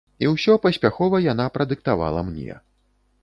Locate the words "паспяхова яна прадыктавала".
0.63-2.23